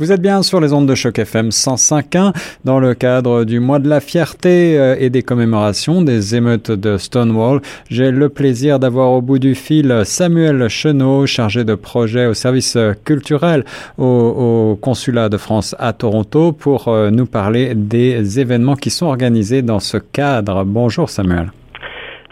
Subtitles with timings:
[0.00, 2.32] Vous êtes bien sur les ondes de choc FM 105.1
[2.64, 6.96] dans le cadre du mois de la fierté euh, et des commémorations des émeutes de
[6.96, 7.60] Stonewall.
[7.90, 12.76] J'ai le plaisir d'avoir au bout du fil Samuel Chenot, chargé de projet au service
[13.04, 13.64] culturel
[13.96, 19.62] au, consulat de France à Toronto pour euh, nous parler des événements qui sont organisés
[19.62, 20.64] dans ce cadre.
[20.64, 21.52] Bonjour Samuel.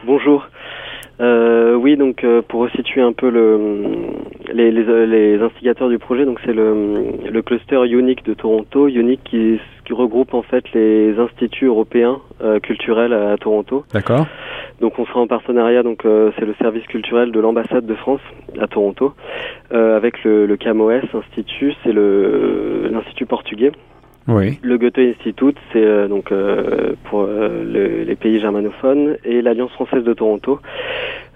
[0.04, 0.48] Bonjour.
[1.20, 3.58] Euh, oui, donc euh, pour resituer un peu le,
[4.52, 9.20] les, les, les instigateurs du projet, donc c'est le, le cluster Unique de Toronto, Unique
[9.24, 13.84] qui, qui regroupe en fait les instituts européens euh, culturels à, Toronto.
[13.92, 14.26] D'accord.
[14.80, 18.20] Donc on sera en partenariat, donc euh, c'est le service culturel de l'ambassade de France
[18.60, 19.14] à Toronto,
[19.70, 23.72] avec le, le CAMOS Institut, c'est le l'institut portugais.
[24.28, 24.58] Oui.
[24.62, 30.04] Le Goethe Institute, c'est euh, donc euh, pour euh, les pays germanophones et l'Alliance française
[30.04, 30.60] de Toronto.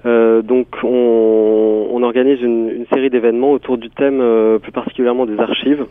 [0.05, 1.66] donc on,
[1.97, 4.23] on organise une, une série d'événements autour du thème
[4.63, 5.87] plus particulièrement des archives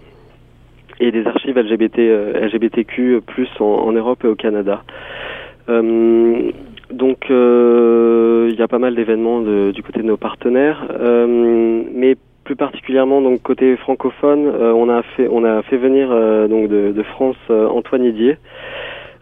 [0.99, 1.97] et des archives LGBT,
[2.41, 4.83] LGBTQ plus en, en, Europe et au Canada.
[5.67, 10.85] donc il y a pas mal d'événements du côté de nos partenaires,
[11.93, 16.47] mais plus particulièrement donc côté francophone, euh, on a fait on a fait venir euh,
[16.47, 18.37] donc de, de France euh, Antoine Didier.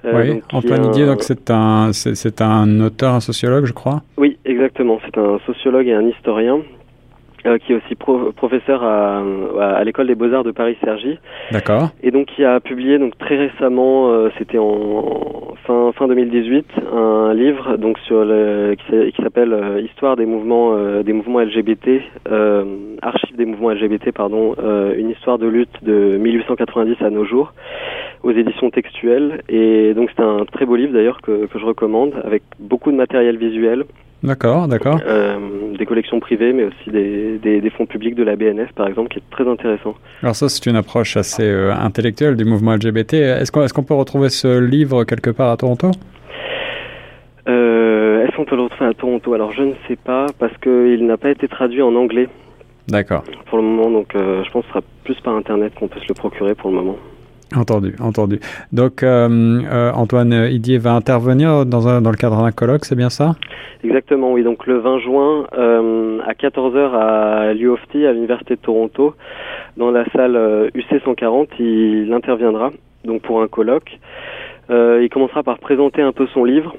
[0.03, 4.03] oui, Antoine Didier, donc c'est un c'est un auteur, un sociologue, je crois.
[4.17, 5.00] Oui, exactement.
[5.05, 6.59] C'est un sociologue et un historien
[7.45, 9.22] euh, qui est aussi professeur à,
[9.59, 11.19] à l'école des beaux-arts de Paris-Cergy.
[11.52, 11.89] D'accord.
[12.02, 17.33] Et donc qui a publié donc très récemment, euh, c'était en fin fin 2018, un
[17.33, 22.02] livre donc sur le, qui s'appelle euh, Histoire des mouvements des mouvements LGBT,
[23.02, 24.55] archives des mouvements LGBT pardon,
[24.97, 27.53] une histoire de lutte de 1890 à nos jours
[28.23, 29.41] aux éditions textuelles.
[29.50, 32.97] Et donc c'est un très beau livre d'ailleurs que, que je recommande avec beaucoup de
[32.97, 33.83] matériel visuel.
[34.23, 34.99] D'accord, d'accord.
[35.05, 35.38] Euh,
[35.77, 39.09] des collections privées, mais aussi des, des, des, fonds publics de la BNF, par exemple,
[39.09, 39.95] qui est très intéressant.
[40.21, 43.13] Alors ça, c'est une approche assez euh, intellectuelle du mouvement LGBT.
[43.16, 45.91] Est-ce qu'on est qu'on peut retrouver ce livre quelque part à Toronto?
[47.49, 49.34] Euh, Est-ce qu'on peut le retrouver à Toronto?
[49.34, 52.29] Alors je ne sais pas, parce qu'il n'a pas été traduit en anglais.
[52.88, 53.23] D'accord.
[53.47, 56.00] Pour le moment, donc euh, je pense que ce sera plus par Internet qu'on peut
[56.00, 56.97] se le procurer pour le moment.
[57.56, 58.40] Entendu, entendu.
[58.72, 59.28] Donc, euh,
[59.72, 63.36] euh, Antoine Idier va intervenir dans, un, dans le cadre d'un colloque, c'est bien ça?
[63.84, 64.44] Exactement, oui.
[64.44, 69.14] Donc, le 20 juin, euh, à 14h à l'UOFT, à l'Université de Toronto,
[69.78, 72.72] dans la salle UC 140, il interviendra
[73.06, 74.00] donc pour un colloque.
[74.70, 76.75] il commencera par présenter un peu son livre.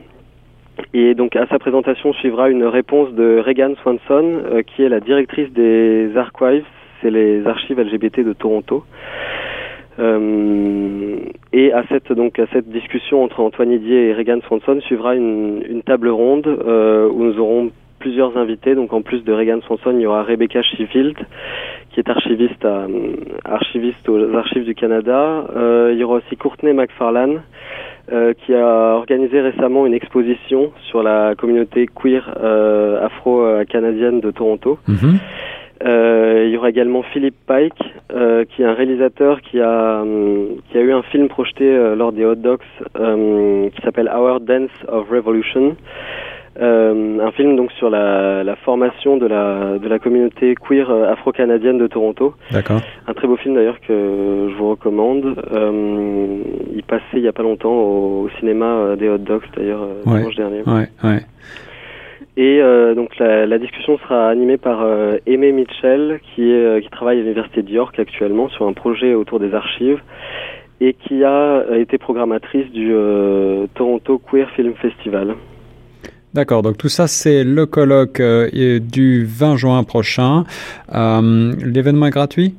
[0.93, 5.53] Et donc, à sa présentation suivra une réponse de Regan Swanson, qui est la directrice
[5.53, 6.65] des Archives,
[7.05, 8.85] c'est les archives LGBT de Toronto.
[9.99, 11.17] Euh,
[11.53, 15.63] et à cette donc à cette discussion entre Antoine Didier et Regan Swanson suivra une,
[15.69, 18.75] une table ronde euh, où nous aurons plusieurs invités.
[18.75, 21.17] Donc en plus de Regan Swanson, il y aura Rebecca Sheffield
[21.91, 22.87] qui est archiviste à,
[23.45, 25.47] archiviste aux Archives du Canada.
[25.55, 27.43] Euh, il y aura aussi Courtney McFarlane.
[28.13, 34.79] Euh, qui a organisé récemment une exposition sur la communauté queer euh, afro-canadienne de Toronto.
[34.91, 34.93] Euh,
[35.83, 40.79] il y aura également Philippe Pike, euh, qui est un réalisateur qui a, euh, qui
[40.79, 42.63] a eu un film projeté euh, lors des Hot Docs
[42.97, 45.77] euh, qui s'appelle Our Dance of Revolution.
[46.61, 51.89] un film donc sur la, la, formation de la, de la communauté queer afro-canadienne de
[51.89, 52.35] Toronto.
[52.53, 52.81] D'accord.
[53.09, 55.35] Un très beau film d'ailleurs que je vous recommande.
[56.73, 60.19] il passait il y a pas longtemps au, au cinéma des Hot Docs d'ailleurs ouais.
[60.19, 60.63] dimanche dernier.
[60.67, 61.21] Ouais, ouais.
[62.37, 66.81] Et euh, donc la, la, discussion sera animée par euh, Aimé Mitchell, qui, est, euh,
[66.81, 70.01] qui travaille à l'Université de York actuellement sur un projet autour des archives
[70.81, 75.37] et qui a été programmatrice du euh, Toronto Queer Film Festival.
[76.35, 80.43] D'accord, donc tout ça c'est le colloque euh, du 20 juin prochain.
[80.93, 82.55] L'événement est gratuit?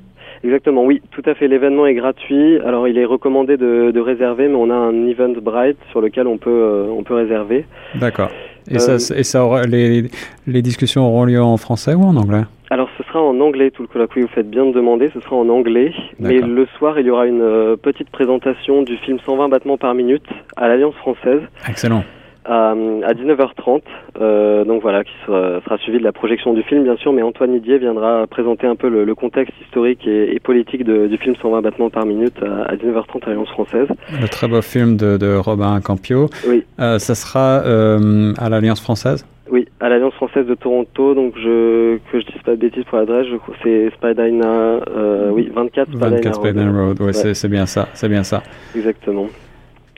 [0.46, 1.50] Exactement, oui, tout à fait.
[1.50, 2.60] L'événement est gratuit.
[2.60, 6.38] Alors, il est recommandé de, de, réserver, mais on a un Eventbrite sur lequel on
[6.38, 7.66] peut, on peut réserver.
[7.96, 8.30] D'accord.
[8.70, 10.10] Et, euh, ça, et ça aura, les,
[10.48, 12.44] les discussions auront lieu en français ou en anglais?
[12.72, 15.20] Alors ce sera en anglais tout le colloque, oui vous faites bien de demander, ce
[15.20, 19.20] sera en anglais, mais le soir il y aura une euh, petite présentation du film
[19.24, 20.26] 120 battements par minute
[20.58, 21.42] à l'Alliance française.
[21.70, 22.04] Excellent
[22.46, 23.82] à, à 19h30.
[24.22, 27.22] Euh, donc voilà, qui sera, sera, suivi de la projection du film, bien sûr, mais
[27.22, 31.18] Antoine Didier viendra présenter un peu le, le contexte historique et, et politique de, du
[31.18, 33.88] film 120 battements par minute à, à 19h30 à l'Alliance française.
[34.22, 36.30] Le très beau film de, de Robin Campio.
[36.48, 36.64] Oui.
[36.80, 39.26] Euh, ça sera euh, à l'Alliance française?
[39.52, 42.98] Oui, à l'Alliance française de Toronto, donc je que je dise pas de bêtises pour
[42.98, 43.28] l'adresse,
[43.64, 47.14] c'est Spadina, euh, oui, 24 Spadina 24 Spadina Road, ouais.
[47.14, 48.42] c'est bien ça, c'est bien ça.
[48.76, 49.28] Exactement.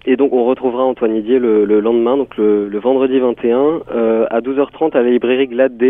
[0.10, 4.26] Et donc on retrouvera Antoine Didier le, le lendemain, donc le, le vendredi 21, euh,
[4.32, 5.84] à 12h30 à la librairie Glade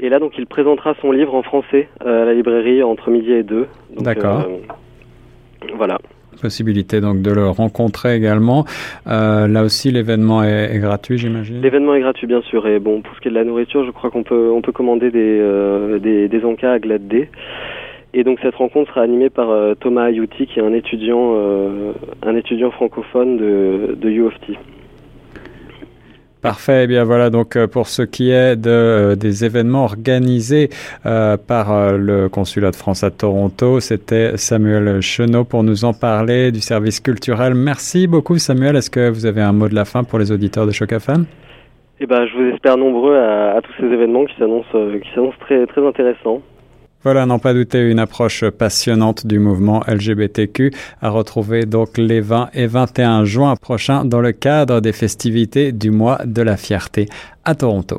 [0.00, 3.30] Et là donc il présentera son livre en français euh, à la librairie entre midi
[3.30, 3.68] et deux.
[3.96, 4.48] D'accord.
[4.48, 5.98] Euh, Voilà
[6.40, 8.64] possibilité donc de le rencontrer également.
[9.04, 11.60] Là aussi, l'événement est, gratuit, j'imagine?
[11.60, 12.66] L'événement est gratuit, bien sûr.
[12.66, 14.72] Et bon, pour ce qui est de la nourriture, je crois qu'on peut on peut
[14.72, 17.28] commander des des, des encas à Glade D.
[18.12, 21.36] Et donc cette rencontre sera animée par euh, Thomas Ayuti, qui est un étudiant
[22.22, 24.58] un étudiant francophone de de U of T.
[26.42, 26.84] Parfait.
[26.84, 30.70] Eh bien voilà donc euh, pour ce qui est de, euh, des événements organisés
[31.04, 36.50] euh, par le consulat de France à Toronto, c'était Samuel Chenot pour nous en parler
[36.50, 37.54] du service culturel.
[37.54, 38.76] Merci beaucoup Samuel.
[38.76, 41.26] Est-ce que vous avez un mot de la fin pour les auditeurs de Choc FM
[42.00, 45.36] Eh ben je vous espère nombreux à, à tous ces événements qui s'annoncent qui s'annoncent
[45.40, 46.40] très très intéressants.
[47.02, 50.70] Voilà, n'en pas douter, une approche passionnante du mouvement LGBTQ
[51.00, 55.90] à retrouver donc les 20 et 21 juin prochains dans le cadre des festivités du
[55.90, 57.08] mois de la fierté
[57.44, 57.98] à Toronto.